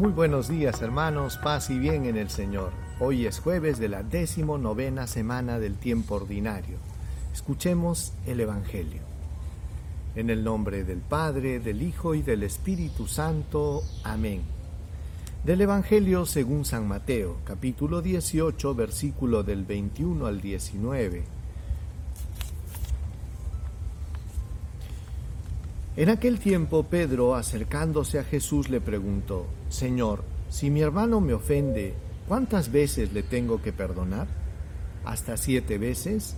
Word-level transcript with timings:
Muy 0.00 0.12
buenos 0.12 0.48
días 0.48 0.80
hermanos, 0.80 1.36
paz 1.36 1.68
y 1.68 1.78
bien 1.78 2.06
en 2.06 2.16
el 2.16 2.30
Señor. 2.30 2.70
Hoy 3.00 3.26
es 3.26 3.38
jueves 3.38 3.78
de 3.78 3.90
la 3.90 4.02
décimo 4.02 4.56
novena 4.56 5.06
semana 5.06 5.58
del 5.58 5.76
tiempo 5.76 6.14
ordinario. 6.14 6.78
Escuchemos 7.34 8.14
el 8.24 8.40
Evangelio. 8.40 9.02
En 10.14 10.30
el 10.30 10.42
nombre 10.42 10.84
del 10.84 11.00
Padre, 11.00 11.60
del 11.60 11.82
Hijo 11.82 12.14
y 12.14 12.22
del 12.22 12.44
Espíritu 12.44 13.06
Santo. 13.06 13.82
Amén. 14.02 14.40
Del 15.44 15.60
Evangelio 15.60 16.24
según 16.24 16.64
San 16.64 16.88
Mateo, 16.88 17.36
capítulo 17.44 18.00
18, 18.00 18.74
versículo 18.74 19.42
del 19.42 19.66
21 19.66 20.24
al 20.24 20.40
19. 20.40 21.39
En 25.96 26.08
aquel 26.08 26.38
tiempo 26.38 26.84
Pedro, 26.84 27.34
acercándose 27.34 28.20
a 28.20 28.24
Jesús, 28.24 28.68
le 28.68 28.80
preguntó, 28.80 29.46
Señor, 29.68 30.22
si 30.48 30.70
mi 30.70 30.82
hermano 30.82 31.20
me 31.20 31.34
ofende, 31.34 31.94
¿cuántas 32.28 32.70
veces 32.70 33.12
le 33.12 33.24
tengo 33.24 33.60
que 33.60 33.72
perdonar? 33.72 34.28
¿Hasta 35.04 35.36
siete 35.36 35.78
veces? 35.78 36.36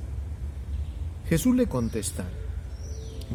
Jesús 1.28 1.54
le 1.54 1.66
contesta, 1.66 2.24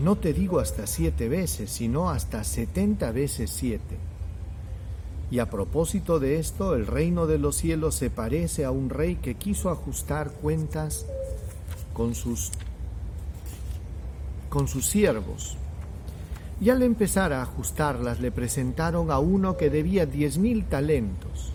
no 0.03 0.17
te 0.17 0.33
digo 0.33 0.59
hasta 0.59 0.87
siete 0.87 1.29
veces, 1.29 1.71
sino 1.71 2.09
hasta 2.09 2.43
setenta 2.43 3.11
veces 3.11 3.51
siete. 3.51 3.97
Y 5.29 5.39
a 5.39 5.49
propósito 5.49 6.19
de 6.19 6.39
esto, 6.39 6.75
el 6.75 6.87
reino 6.87 7.27
de 7.27 7.37
los 7.37 7.57
cielos 7.57 7.95
se 7.95 8.09
parece 8.09 8.65
a 8.65 8.71
un 8.71 8.89
rey 8.89 9.15
que 9.15 9.35
quiso 9.35 9.69
ajustar 9.69 10.31
cuentas 10.31 11.05
con 11.93 12.15
sus, 12.15 12.51
con 14.49 14.67
sus 14.67 14.85
siervos. 14.85 15.57
Y 16.59 16.71
al 16.71 16.81
empezar 16.81 17.33
a 17.33 17.43
ajustarlas 17.43 18.19
le 18.19 18.31
presentaron 18.31 19.11
a 19.11 19.19
uno 19.19 19.57
que 19.57 19.69
debía 19.69 20.07
diez 20.07 20.39
mil 20.39 20.65
talentos. 20.65 21.51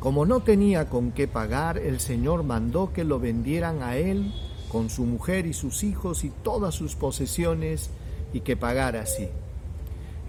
Como 0.00 0.24
no 0.24 0.40
tenía 0.40 0.88
con 0.88 1.12
qué 1.12 1.28
pagar, 1.28 1.76
el 1.76 2.00
Señor 2.00 2.42
mandó 2.42 2.92
que 2.92 3.04
lo 3.04 3.18
vendieran 3.18 3.82
a 3.82 3.96
él 3.96 4.32
con 4.72 4.88
su 4.88 5.04
mujer 5.04 5.46
y 5.46 5.52
sus 5.52 5.84
hijos 5.84 6.24
y 6.24 6.30
todas 6.30 6.74
sus 6.74 6.94
posesiones 6.94 7.90
y 8.32 8.40
que 8.40 8.56
pagara 8.56 9.02
así. 9.02 9.28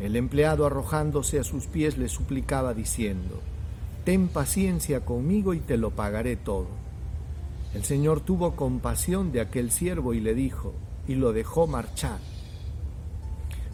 El 0.02 0.16
empleado 0.16 0.66
arrojándose 0.66 1.40
a 1.40 1.44
sus 1.44 1.68
pies 1.68 1.98
le 1.98 2.10
suplicaba 2.10 2.74
diciendo, 2.74 3.40
Ten 4.04 4.28
paciencia 4.28 5.06
conmigo 5.06 5.54
y 5.54 5.60
te 5.60 5.78
lo 5.78 5.92
pagaré 5.92 6.36
todo. 6.36 6.68
El 7.74 7.84
Señor 7.84 8.20
tuvo 8.22 8.56
compasión 8.56 9.32
de 9.32 9.42
aquel 9.42 9.72
siervo 9.72 10.14
y 10.14 10.20
le 10.20 10.34
dijo, 10.34 10.74
y 11.08 11.16
lo 11.16 11.34
dejó 11.34 11.68
marchar 11.68 12.20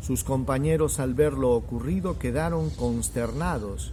Sus 0.00 0.24
compañeros 0.24 1.00
al 1.00 1.14
ver 1.14 1.34
lo 1.34 1.52
ocurrido 1.52 2.18
quedaron 2.18 2.70
consternados 2.70 3.92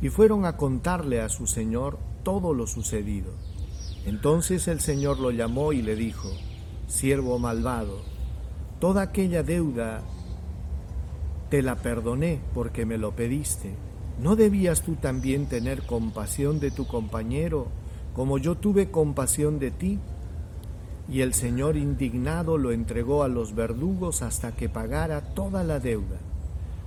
y 0.00 0.08
fueron 0.08 0.44
a 0.44 0.56
contarle 0.56 1.20
a 1.20 1.28
su 1.28 1.46
señor 1.46 1.98
todo 2.22 2.54
lo 2.54 2.66
sucedido. 2.66 3.32
Entonces 4.06 4.68
el 4.68 4.80
señor 4.80 5.18
lo 5.18 5.30
llamó 5.30 5.72
y 5.72 5.82
le 5.82 5.94
dijo, 5.94 6.28
siervo 6.88 7.38
malvado, 7.38 8.00
toda 8.80 9.02
aquella 9.02 9.42
deuda 9.42 10.02
te 11.50 11.62
la 11.62 11.76
perdoné 11.76 12.40
porque 12.54 12.86
me 12.86 12.98
lo 12.98 13.12
pediste. 13.12 13.74
¿No 14.20 14.36
debías 14.36 14.82
tú 14.82 14.94
también 14.96 15.46
tener 15.46 15.86
compasión 15.86 16.60
de 16.60 16.70
tu 16.70 16.86
compañero 16.86 17.66
como 18.14 18.38
yo 18.38 18.56
tuve 18.56 18.90
compasión 18.90 19.58
de 19.58 19.70
ti? 19.70 19.98
Y 21.08 21.20
el 21.20 21.34
Señor 21.34 21.76
indignado 21.76 22.58
lo 22.58 22.72
entregó 22.72 23.22
a 23.22 23.28
los 23.28 23.54
verdugos 23.54 24.22
hasta 24.22 24.52
que 24.52 24.68
pagara 24.68 25.34
toda 25.34 25.64
la 25.64 25.78
deuda. 25.80 26.18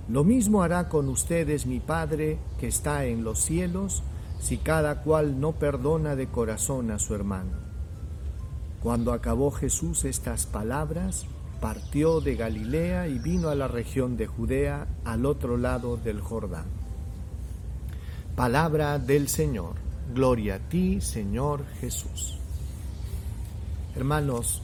Lo 0.08 0.24
mismo 0.24 0.62
hará 0.62 0.88
con 0.88 1.08
ustedes 1.08 1.66
mi 1.66 1.80
Padre 1.80 2.38
que 2.58 2.68
está 2.68 3.06
en 3.06 3.24
los 3.24 3.40
cielos, 3.40 4.02
si 4.40 4.58
cada 4.58 5.02
cual 5.02 5.40
no 5.40 5.52
perdona 5.52 6.14
de 6.14 6.28
corazón 6.28 6.90
a 6.90 6.98
su 6.98 7.14
hermano. 7.14 7.66
Cuando 8.82 9.12
acabó 9.12 9.50
Jesús 9.50 10.04
estas 10.04 10.46
palabras, 10.46 11.26
partió 11.60 12.20
de 12.20 12.36
Galilea 12.36 13.08
y 13.08 13.18
vino 13.18 13.48
a 13.48 13.54
la 13.54 13.66
región 13.66 14.16
de 14.16 14.26
Judea 14.26 14.86
al 15.04 15.26
otro 15.26 15.56
lado 15.56 15.96
del 15.96 16.20
Jordán. 16.20 16.66
Palabra 18.36 18.98
del 18.98 19.28
Señor. 19.28 19.74
Gloria 20.14 20.56
a 20.56 20.58
ti, 20.58 21.00
Señor 21.00 21.64
Jesús. 21.80 22.38
Hermanos, 23.96 24.60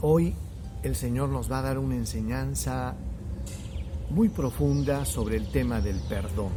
hoy 0.00 0.34
el 0.82 0.96
Señor 0.96 1.28
nos 1.28 1.52
va 1.52 1.58
a 1.58 1.62
dar 1.62 1.78
una 1.78 1.94
enseñanza 1.94 2.94
muy 4.08 4.30
profunda 4.30 5.04
sobre 5.04 5.36
el 5.36 5.48
tema 5.48 5.82
del 5.82 6.00
perdón. 6.08 6.52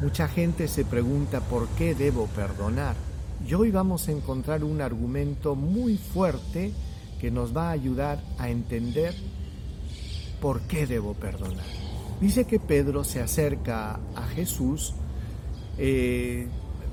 Mucha 0.00 0.28
gente 0.28 0.68
se 0.68 0.84
pregunta 0.84 1.40
por 1.40 1.66
qué 1.70 1.96
debo 1.96 2.26
perdonar. 2.26 2.94
Y 3.44 3.52
hoy 3.54 3.72
vamos 3.72 4.06
a 4.06 4.12
encontrar 4.12 4.62
un 4.62 4.80
argumento 4.80 5.56
muy 5.56 5.96
fuerte 5.96 6.72
que 7.20 7.32
nos 7.32 7.54
va 7.54 7.70
a 7.70 7.72
ayudar 7.72 8.22
a 8.38 8.48
entender 8.48 9.16
por 10.40 10.60
qué 10.60 10.86
debo 10.86 11.14
perdonar. 11.14 11.66
Dice 12.20 12.44
que 12.44 12.60
Pedro 12.60 13.02
se 13.02 13.20
acerca 13.20 13.98
a 14.14 14.22
Jesús 14.28 14.94
eh, 15.78 16.46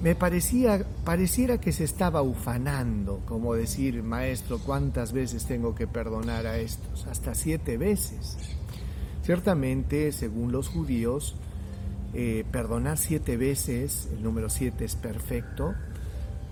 me 0.06 0.14
parecía, 0.14 0.86
pareciera 1.04 1.60
que 1.60 1.72
se 1.72 1.84
estaba 1.84 2.22
ufanando, 2.22 3.22
como 3.26 3.56
decir, 3.56 4.04
maestro, 4.04 4.60
¿cuántas 4.60 5.14
veces 5.14 5.46
tengo 5.46 5.74
que 5.74 5.88
perdonar 5.88 6.46
a 6.46 6.60
estos? 6.60 7.08
Hasta 7.08 7.34
siete 7.34 7.76
veces. 7.78 8.38
Ciertamente, 9.24 10.12
según 10.12 10.52
los 10.52 10.68
judíos, 10.68 11.36
eh, 12.14 12.46
perdonar 12.52 13.00
siete 13.00 13.36
veces, 13.36 14.08
el 14.16 14.22
número 14.22 14.52
siete 14.52 14.86
es 14.86 14.96
perfecto, 14.96 15.74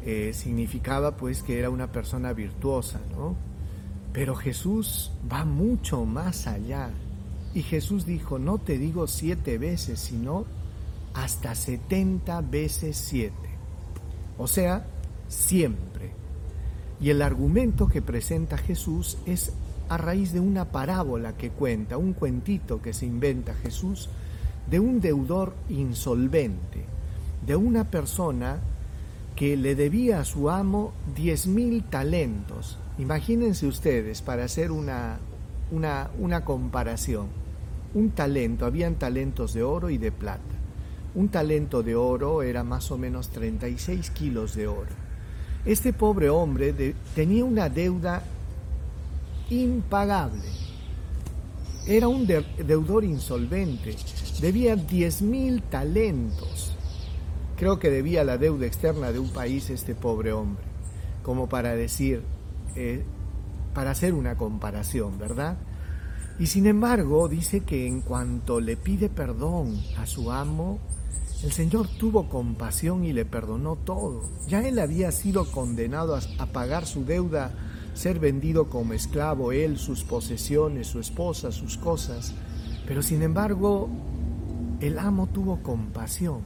eh, 0.03 0.31
significaba 0.33 1.15
pues 1.15 1.43
que 1.43 1.59
era 1.59 1.69
una 1.69 1.91
persona 1.91 2.33
virtuosa, 2.33 3.01
¿no? 3.11 3.35
Pero 4.13 4.33
Jesús 4.33 5.11
va 5.31 5.45
mucho 5.45 6.05
más 6.05 6.47
allá. 6.47 6.89
Y 7.53 7.61
Jesús 7.61 8.07
dijo, 8.07 8.39
no 8.39 8.57
te 8.57 8.79
digo 8.79 9.05
siete 9.05 9.59
veces, 9.59 9.99
sino 9.99 10.47
hasta 11.13 11.55
70 11.55 12.41
veces 12.41 12.97
7, 12.97 13.33
o 14.37 14.47
sea, 14.47 14.85
siempre. 15.27 16.11
Y 16.99 17.09
el 17.09 17.21
argumento 17.21 17.87
que 17.87 18.01
presenta 18.01 18.57
Jesús 18.57 19.17
es 19.25 19.53
a 19.89 19.97
raíz 19.97 20.31
de 20.31 20.39
una 20.39 20.65
parábola 20.65 21.33
que 21.33 21.49
cuenta, 21.49 21.97
un 21.97 22.13
cuentito 22.13 22.81
que 22.81 22.93
se 22.93 23.05
inventa 23.05 23.53
Jesús 23.53 24.09
de 24.69 24.79
un 24.79 25.01
deudor 25.01 25.53
insolvente, 25.69 26.85
de 27.45 27.55
una 27.55 27.83
persona 27.83 28.59
que 29.35 29.57
le 29.57 29.75
debía 29.75 30.19
a 30.19 30.25
su 30.25 30.49
amo 30.49 30.93
diez 31.15 31.47
mil 31.47 31.83
talentos. 31.83 32.77
Imagínense 32.97 33.67
ustedes, 33.67 34.21
para 34.21 34.45
hacer 34.45 34.71
una, 34.71 35.19
una, 35.71 36.09
una 36.19 36.45
comparación, 36.45 37.27
un 37.93 38.11
talento, 38.11 38.65
habían 38.65 38.95
talentos 38.95 39.53
de 39.53 39.63
oro 39.63 39.89
y 39.89 39.97
de 39.97 40.11
plata. 40.11 40.52
Un 41.15 41.29
talento 41.29 41.83
de 41.83 41.95
oro 41.95 42.41
era 42.41 42.63
más 42.63 42.89
o 42.91 42.97
menos 42.97 43.29
36 43.29 44.09
kilos 44.11 44.55
de 44.55 44.67
oro. 44.67 44.91
Este 45.65 45.93
pobre 45.93 46.29
hombre 46.29 46.95
tenía 47.15 47.45
una 47.45 47.69
deuda 47.69 48.23
impagable. 49.49 50.41
Era 51.85 52.07
un 52.07 52.25
deudor 52.25 53.03
insolvente. 53.03 53.95
Debía 54.41 54.75
10 54.75 55.21
mil 55.21 55.61
talentos. 55.61 56.73
Creo 57.57 57.77
que 57.77 57.89
debía 57.89 58.23
la 58.23 58.37
deuda 58.37 58.65
externa 58.65 59.11
de 59.11 59.19
un 59.19 59.29
país 59.29 59.69
este 59.69 59.93
pobre 59.93 60.33
hombre. 60.33 60.63
Como 61.21 61.47
para 61.47 61.75
decir, 61.75 62.23
eh, 62.75 63.03
para 63.73 63.91
hacer 63.91 64.13
una 64.13 64.35
comparación, 64.35 65.19
¿verdad? 65.19 65.57
Y 66.39 66.47
sin 66.47 66.65
embargo 66.65 67.27
dice 67.27 67.61
que 67.61 67.87
en 67.87 68.01
cuanto 68.01 68.59
le 68.59 68.75
pide 68.75 69.07
perdón 69.07 69.79
a 69.97 70.07
su 70.07 70.31
amo, 70.31 70.79
el 71.43 71.51
Señor 71.51 71.89
tuvo 71.99 72.29
compasión 72.29 73.03
y 73.03 73.11
le 73.11 73.25
perdonó 73.25 73.75
todo. 73.75 74.23
Ya 74.47 74.65
él 74.65 74.79
había 74.79 75.11
sido 75.11 75.51
condenado 75.51 76.15
a, 76.15 76.45
pagar 76.47 76.85
su 76.85 77.03
deuda, 77.03 77.51
ser 77.93 78.19
vendido 78.19 78.69
como 78.69 78.93
esclavo, 78.93 79.51
él, 79.51 79.77
sus 79.77 80.05
posesiones, 80.05 80.87
su 80.87 81.01
esposa, 81.01 81.51
sus 81.51 81.77
cosas. 81.77 82.33
Pero 82.87 83.01
sin 83.01 83.21
embargo, 83.23 83.89
el 84.79 84.97
amo 84.97 85.27
tuvo 85.27 85.61
compasión. 85.61 86.41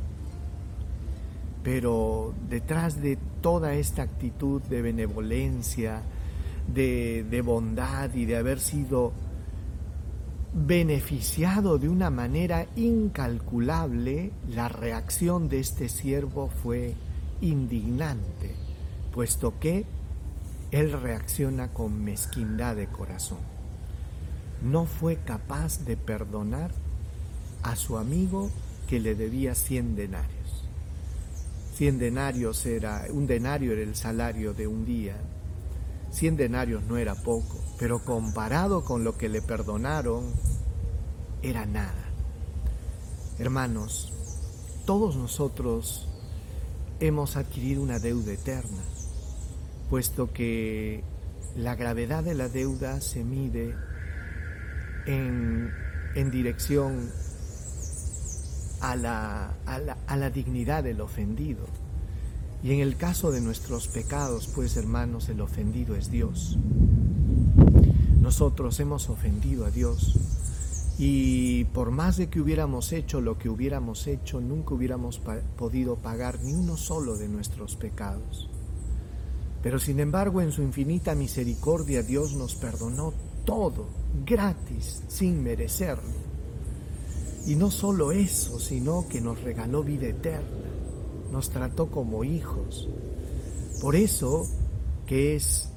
Pero 1.63 2.33
detrás 2.49 2.99
de 2.99 3.19
toda 3.41 3.75
esta 3.75 4.01
actitud 4.01 4.63
de 4.63 4.81
benevolencia, 4.81 6.01
de, 6.73 7.23
de 7.29 7.41
bondad 7.41 8.13
y 8.15 8.25
de 8.25 8.35
haber 8.35 8.59
sido 8.59 9.13
beneficiado 10.65 11.77
de 11.77 11.87
una 11.87 12.09
manera 12.09 12.65
incalculable, 12.75 14.31
la 14.49 14.67
reacción 14.69 15.49
de 15.49 15.59
este 15.59 15.87
siervo 15.87 16.49
fue 16.49 16.95
indignante, 17.41 18.55
puesto 19.13 19.59
que 19.59 19.85
él 20.71 20.91
reacciona 20.91 21.67
con 21.67 22.03
mezquindad 22.03 22.75
de 22.75 22.87
corazón. 22.87 23.37
No 24.63 24.85
fue 24.85 25.17
capaz 25.17 25.85
de 25.85 25.95
perdonar 25.95 26.71
a 27.61 27.75
su 27.75 27.97
amigo 27.97 28.49
que 28.87 28.99
le 28.99 29.13
debía 29.13 29.53
100 29.53 29.95
denarios. 29.95 30.65
100 31.75 31.99
denarios 31.99 32.65
era, 32.65 33.05
un 33.11 33.27
denario 33.27 33.73
era 33.73 33.83
el 33.83 33.95
salario 33.95 34.55
de 34.55 34.65
un 34.65 34.85
día. 34.85 35.17
100 36.11 36.37
denarios 36.37 36.83
no 36.83 36.97
era 36.97 37.15
poco, 37.15 37.59
pero 37.77 38.03
comparado 38.03 38.83
con 38.83 39.03
lo 39.03 39.17
que 39.17 39.29
le 39.29 39.41
perdonaron, 39.41 40.25
era 41.41 41.65
nada. 41.65 42.05
Hermanos, 43.39 44.11
todos 44.85 45.15
nosotros 45.15 46.07
hemos 46.99 47.35
adquirido 47.35 47.83
una 47.83 47.99
deuda 47.99 48.33
eterna, 48.33 48.83
puesto 49.89 50.33
que 50.33 51.03
la 51.55 51.75
gravedad 51.75 52.23
de 52.23 52.33
la 52.33 52.49
deuda 52.49 53.01
se 53.01 53.23
mide 53.23 53.75
en, 55.05 55.71
dirección 56.31 57.11
a 58.81 58.95
la 58.95 60.29
dignidad 60.33 60.83
del 60.83 61.01
ofendido. 61.01 61.86
Y 62.63 62.71
en 62.71 62.79
el 62.79 62.97
caso 62.97 63.31
de 63.31 63.41
nuestros 63.41 63.87
pecados, 63.87 64.47
pues 64.53 64.77
hermanos, 64.77 65.29
el 65.29 65.41
ofendido 65.41 65.95
es 65.95 66.09
Dios. 66.09 66.57
Nosotros 68.19 68.79
hemos 68.79 69.09
ofendido 69.09 69.65
a 69.65 69.71
Dios 69.71 70.19
y 70.99 71.65
por 71.65 71.91
más 71.91 72.17
de 72.17 72.27
que 72.27 72.41
hubiéramos 72.41 72.91
hecho 72.91 73.21
lo 73.21 73.37
que 73.37 73.49
hubiéramos 73.49 74.07
hecho, 74.07 74.41
nunca 74.41 74.73
hubiéramos 74.73 75.21
podido 75.55 75.95
pagar 75.97 76.39
ni 76.43 76.53
uno 76.53 76.75
solo 76.75 77.15
de 77.17 77.27
nuestros 77.27 77.75
pecados. 77.75 78.49
Pero 79.61 79.79
sin 79.79 79.99
embargo, 79.99 80.41
en 80.41 80.51
su 80.51 80.63
infinita 80.63 81.13
misericordia, 81.13 82.01
Dios 82.01 82.33
nos 82.33 82.55
perdonó 82.55 83.13
todo, 83.45 83.87
gratis, 84.25 85.03
sin 85.07 85.43
merecerlo. 85.43 86.27
Y 87.45 87.55
no 87.55 87.69
solo 87.69 88.11
eso, 88.11 88.59
sino 88.59 89.07
que 89.07 89.21
nos 89.21 89.41
regaló 89.41 89.83
vida 89.83 90.07
eterna, 90.07 90.67
nos 91.31 91.49
trató 91.49 91.87
como 91.87 92.23
hijos. 92.23 92.87
Por 93.81 93.95
eso 93.95 94.47
que 95.05 95.35
es 95.35 95.69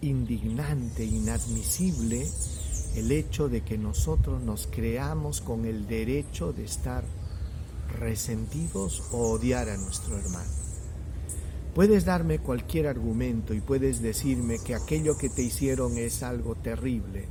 indignante, 0.00 1.04
inadmisible, 1.04 2.26
el 2.94 3.12
hecho 3.12 3.48
de 3.48 3.62
que 3.62 3.78
nosotros 3.78 4.42
nos 4.42 4.66
creamos 4.66 5.40
con 5.40 5.64
el 5.64 5.86
derecho 5.86 6.52
de 6.52 6.64
estar 6.64 7.04
resentidos 7.98 9.02
o 9.12 9.30
odiar 9.30 9.68
a 9.68 9.76
nuestro 9.76 10.16
hermano. 10.16 10.50
Puedes 11.74 12.04
darme 12.04 12.38
cualquier 12.38 12.86
argumento 12.86 13.54
y 13.54 13.60
puedes 13.60 14.02
decirme 14.02 14.58
que 14.58 14.74
aquello 14.74 15.16
que 15.16 15.28
te 15.28 15.42
hicieron 15.42 15.96
es 15.96 16.22
algo 16.22 16.54
terrible. 16.54 17.26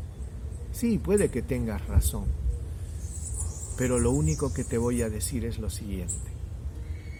Sí, 0.71 0.99
puede 0.99 1.29
que 1.29 1.41
tengas 1.41 1.85
razón. 1.87 2.25
Pero 3.77 3.99
lo 3.99 4.11
único 4.11 4.53
que 4.53 4.63
te 4.63 4.77
voy 4.77 5.01
a 5.01 5.09
decir 5.09 5.45
es 5.45 5.59
lo 5.59 5.69
siguiente. 5.69 6.36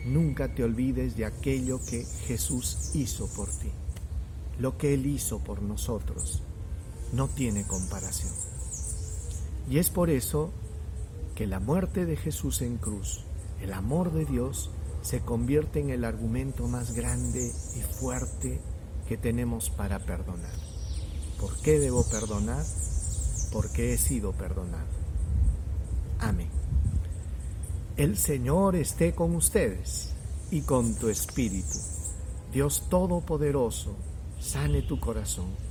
Nunca 0.07 0.54
te 0.54 0.63
olvides 0.63 1.18
de 1.18 1.25
aquello 1.25 1.81
que 1.83 2.06
Jesús 2.06 2.92
hizo 2.94 3.27
por 3.27 3.50
ti, 3.50 3.71
lo 4.57 4.77
que 4.77 4.94
Él 4.94 5.06
hizo 5.06 5.39
por 5.39 5.62
nosotros 5.62 6.44
no 7.12 7.27
tiene 7.27 7.68
comparación. 7.68 8.31
Y 9.69 9.80
es 9.80 9.89
por 9.89 10.09
eso 10.09 10.51
que 11.36 11.45
la 11.45 11.59
muerte 11.59 12.06
de 12.06 12.15
Jesús 12.15 12.62
en 12.62 12.77
cruz, 12.77 13.25
el 13.62 13.74
amor 13.74 14.13
de 14.13 14.24
Dios, 14.24 14.71
se 15.01 15.19
convierte 15.19 15.81
en 15.81 15.89
el 15.89 16.06
argumento 16.06 16.68
más 16.68 16.94
grande 16.94 17.51
y 17.75 17.81
fuerte 17.81 18.62
que 19.09 19.18
tenemos 19.18 19.69
para 19.69 20.00
perdonar. 20.00 20.56
¿Por 21.38 21.56
qué 21.57 21.80
debo 21.80 22.04
perdonar? 22.04 22.65
Porque 23.51 23.94
he 23.94 23.98
sido 23.98 24.31
perdonado. 24.31 24.88
Amén. 26.19 26.50
El 27.97 28.17
Señor 28.17 28.75
esté 28.75 29.13
con 29.13 29.35
ustedes 29.35 30.13
y 30.51 30.61
con 30.61 30.95
tu 30.95 31.09
espíritu. 31.09 31.79
Dios 32.53 32.83
Todopoderoso, 32.89 33.95
sane 34.39 34.83
tu 34.83 34.99
corazón 34.99 35.67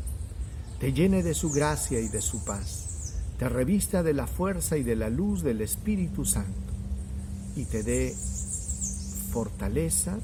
te 0.78 0.92
llene 0.92 1.22
de 1.22 1.34
su 1.34 1.50
gracia 1.50 2.00
y 2.00 2.08
de 2.08 2.20
su 2.20 2.44
paz, 2.44 3.14
te 3.38 3.48
revista 3.48 4.02
de 4.02 4.12
la 4.12 4.26
fuerza 4.26 4.76
y 4.76 4.82
de 4.82 4.96
la 4.96 5.08
luz 5.08 5.42
del 5.42 5.60
Espíritu 5.60 6.24
Santo 6.24 6.72
y 7.54 7.64
te 7.64 7.82
dé 7.82 8.14
fortaleza 9.30 10.18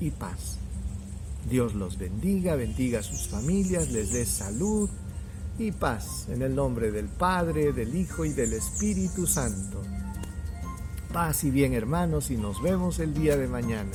y 0.00 0.10
paz. 0.10 0.58
Dios 1.48 1.74
los 1.74 1.96
bendiga, 1.96 2.56
bendiga 2.56 3.00
a 3.00 3.02
sus 3.02 3.28
familias, 3.28 3.90
les 3.90 4.12
dé 4.12 4.26
salud 4.26 4.90
y 5.58 5.72
paz 5.72 6.26
en 6.28 6.42
el 6.42 6.54
nombre 6.54 6.90
del 6.90 7.06
Padre, 7.06 7.72
del 7.72 7.96
Hijo 7.96 8.24
y 8.24 8.32
del 8.32 8.52
Espíritu 8.52 9.26
Santo. 9.26 9.82
Paz 11.12 11.44
y 11.44 11.50
bien 11.50 11.72
hermanos 11.72 12.30
y 12.30 12.36
nos 12.36 12.62
vemos 12.62 12.98
el 12.98 13.14
día 13.14 13.36
de 13.36 13.48
mañana. 13.48 13.90